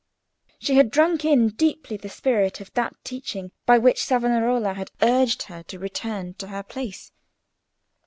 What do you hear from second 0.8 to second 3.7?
drunk in deeply the spirit of that teaching